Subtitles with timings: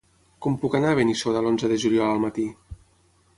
[0.45, 2.47] Com puc anar a Benissoda l'onze de juliol al matí?